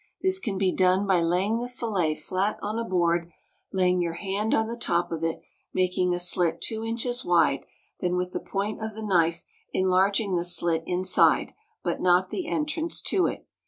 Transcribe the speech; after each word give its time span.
This 0.23 0.39
can 0.39 0.57
be 0.57 0.71
done 0.71 1.05
by 1.05 1.21
laying 1.21 1.59
the 1.59 1.69
fillet 1.69 2.15
flat 2.15 2.57
on 2.63 2.79
a 2.79 2.83
board, 2.83 3.31
laying 3.71 4.01
your 4.01 4.13
hand 4.15 4.51
on 4.51 4.65
the 4.65 4.75
top 4.75 5.11
of 5.11 5.23
it, 5.23 5.43
making 5.75 6.11
a 6.11 6.17
slit 6.19 6.59
two 6.59 6.83
inches 6.83 7.23
wide, 7.23 7.67
then 7.99 8.15
with 8.15 8.31
the 8.33 8.39
point 8.39 8.81
of 8.83 8.95
the 8.95 9.03
knife 9.05 9.45
enlarging 9.73 10.33
the 10.33 10.43
slit 10.43 10.81
inside, 10.87 11.53
but 11.83 12.01
not 12.01 12.31
the 12.31 12.47
entrance 12.47 12.99
to 13.03 13.27
it. 13.27 13.45